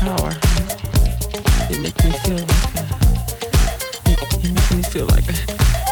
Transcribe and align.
power. 0.00 0.32
It 1.70 1.80
makes 1.80 2.04
me 2.04 2.12
feel 2.24 2.36
like 2.36 2.74
a, 2.76 2.84
it, 4.10 4.44
it 4.44 4.52
makes 4.52 4.74
me 4.74 4.82
feel 4.82 5.06
like 5.06 5.28
a, 5.28 5.91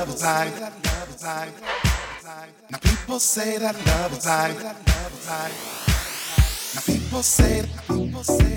love 0.00 0.14
is 0.14 0.22
like. 0.22 0.54
Now 2.70 2.78
people 2.78 3.18
say 3.18 3.58
that 3.58 3.76
love 3.86 4.12
is 4.16 4.26
like. 4.26 4.62
Now 6.74 6.80
people 6.86 7.22
say 7.22 7.60
that 7.60 7.86
people 7.86 8.24
say. 8.24 8.49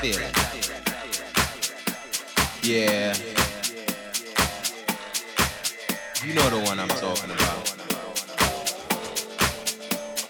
Feeling. 0.00 0.34
Yeah. 2.64 3.14
You 6.24 6.34
know 6.34 6.50
the 6.50 6.58
one 6.64 6.80
I'm 6.80 6.88
talking 6.88 7.30
about. 7.30 7.74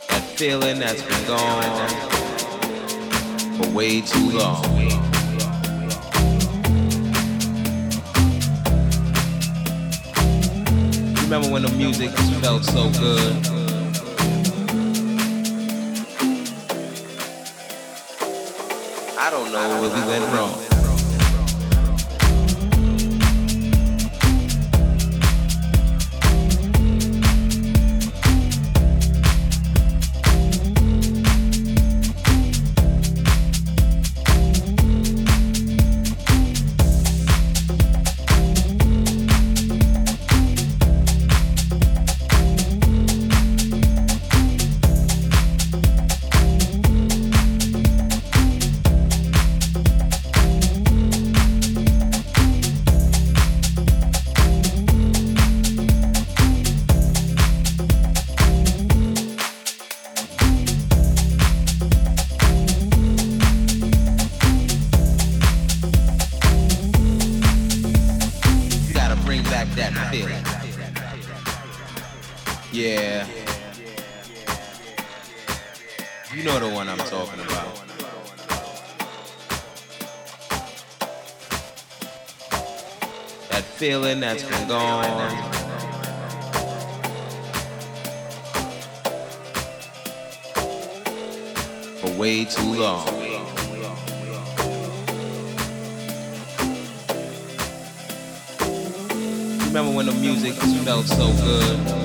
That 0.09 0.23
feeling 0.37 0.79
that's 0.79 1.03
been 1.03 1.27
gone 1.27 1.89
for 3.57 3.71
way 3.71 4.03
too 4.03 4.31
long. 4.31 4.63
Remember 11.23 11.49
when 11.51 11.63
the 11.63 11.73
music 11.79 12.11
felt 12.43 12.63
so 12.65 12.91
good? 12.91 13.52
Don't 19.33 19.51
know 19.51 19.81
where 19.81 19.91
we 19.91 20.07
went 20.07 20.35
wrong. 20.35 20.72
That's 84.33 84.45
been 84.45 84.67
gone. 84.67 85.53
For 92.01 92.19
way 92.19 92.47
too 92.47 92.75
long. 92.75 93.07
Remember 99.67 99.93
when 99.95 100.07
the 100.07 100.17
music 100.19 100.55
felt 100.55 101.07
so 101.07 101.31
good? 101.45 102.02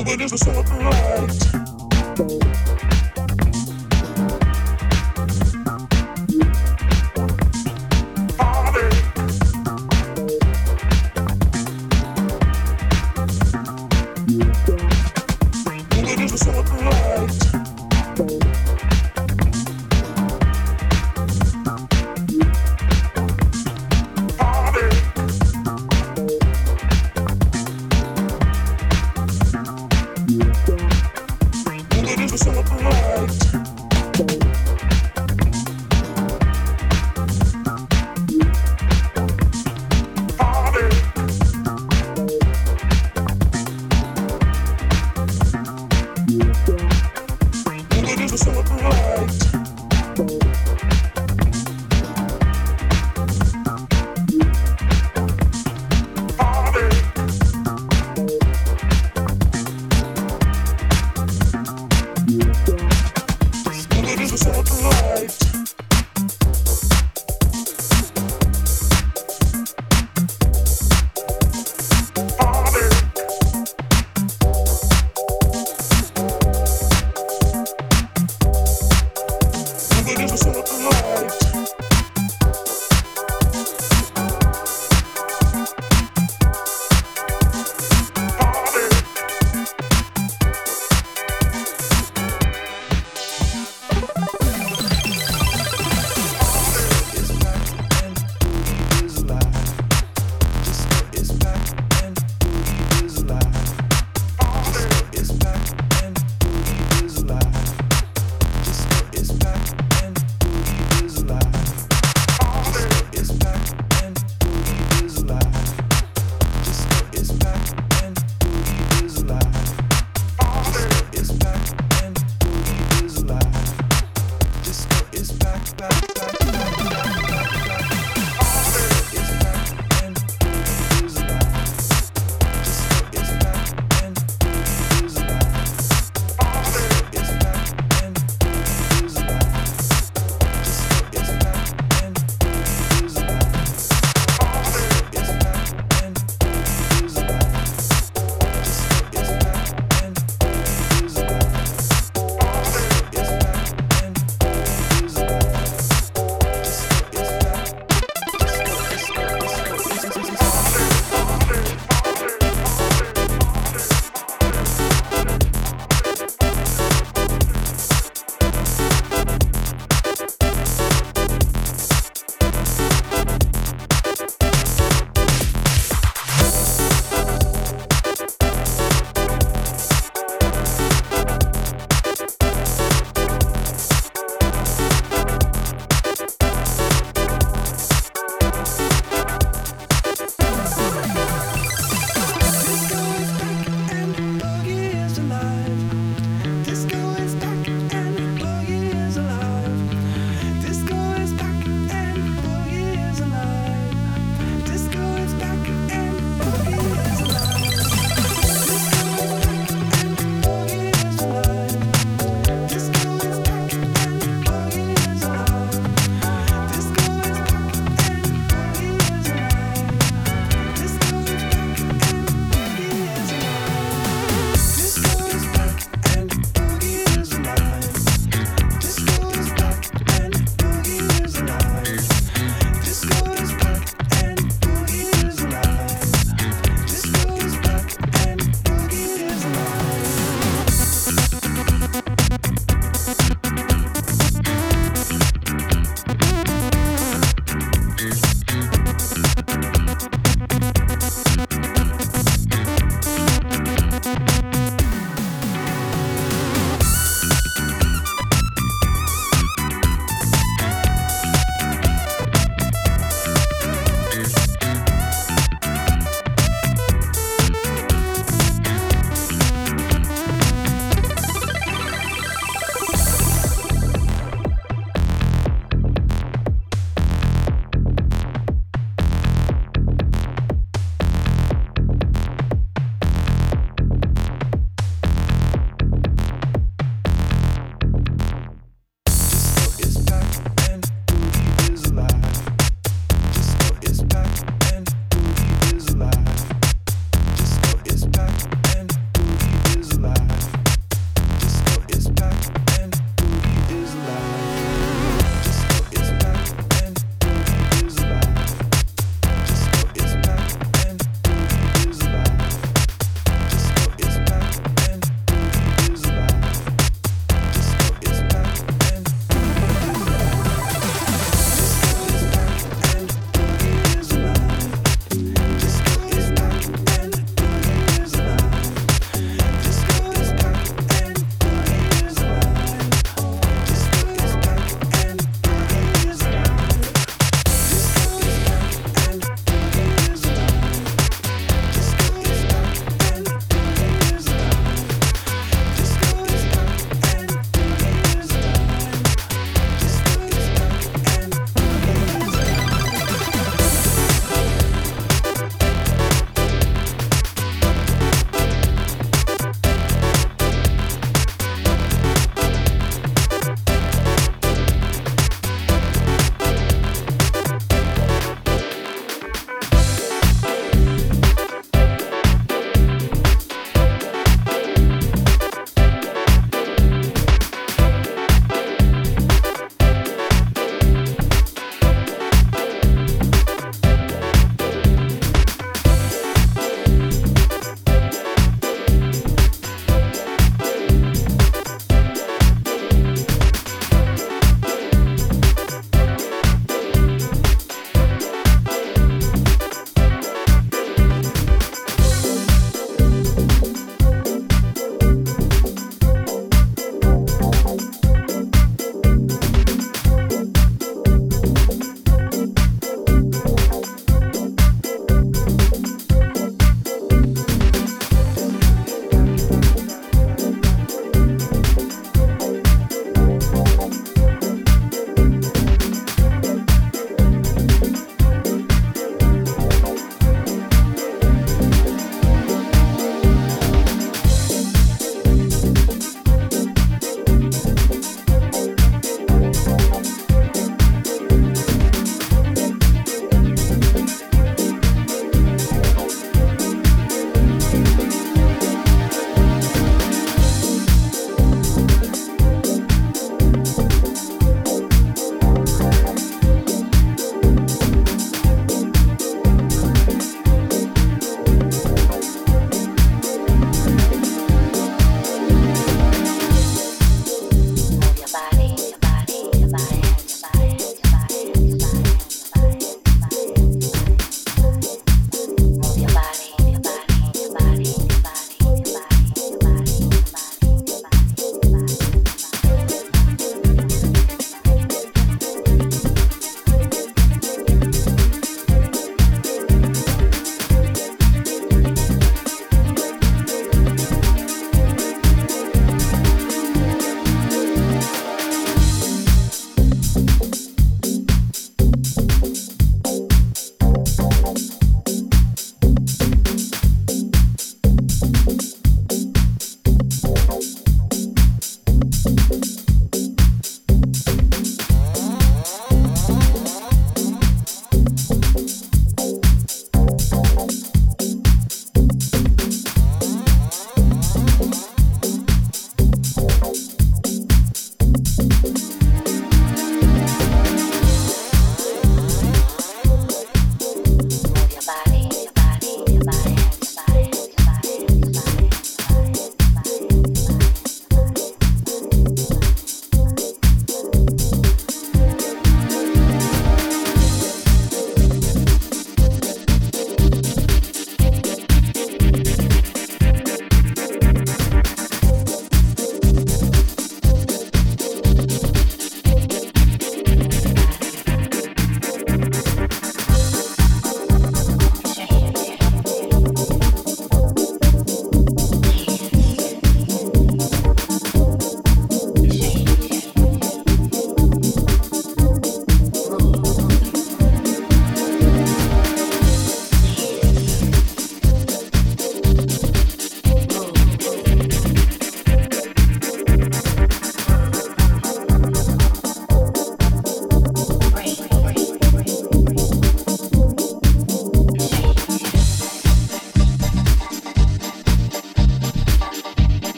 Woman 0.00 0.22
is 0.22 0.32
a 0.32 0.38
sunlight. 0.38 1.09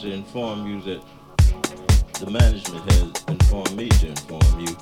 To 0.00 0.10
inform 0.14 0.66
you 0.66 0.80
that 0.80 1.02
the 2.20 2.30
management 2.30 2.90
has 2.92 3.02
informed 3.28 3.76
me 3.76 3.86
to 3.86 4.08
inform 4.08 4.60
you 4.60 4.74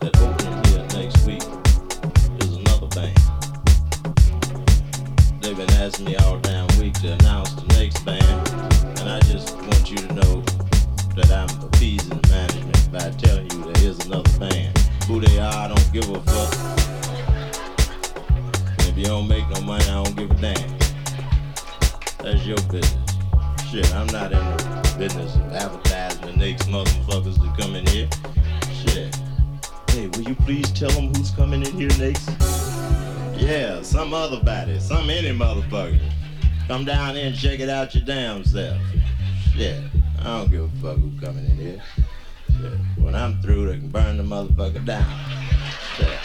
that 0.00 0.16
opening 0.16 0.64
here 0.64 0.86
next 0.98 1.26
week 1.26 1.42
is 2.40 2.56
another 2.56 2.86
band. 2.96 3.18
They've 5.42 5.56
been 5.56 5.70
asking 5.72 6.06
me 6.06 6.16
all 6.16 6.38
damn 6.38 6.68
week 6.78 6.94
to 7.00 7.12
announce 7.12 7.41
some 34.92 35.08
any 35.08 35.30
motherfucker. 35.30 35.98
Come 36.68 36.84
down 36.84 37.14
here 37.14 37.26
and 37.28 37.34
check 37.34 37.60
it 37.60 37.70
out 37.70 37.94
your 37.94 38.04
damn 38.04 38.44
self. 38.44 38.78
Shit, 39.54 39.82
I 40.20 40.24
don't 40.24 40.50
give 40.50 40.64
a 40.64 40.68
fuck 40.82 40.98
who's 40.98 41.18
coming 41.18 41.46
in 41.46 41.56
here. 41.56 41.82
Shit, 42.48 42.78
when 43.02 43.14
I'm 43.14 43.40
through, 43.40 43.68
they 43.68 43.78
can 43.78 43.88
burn 43.88 44.18
the 44.18 44.22
motherfucker 44.22 44.84
down. 44.84 45.06
Shit. 45.96 46.21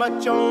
Depending 0.00 0.28
on 0.28 0.49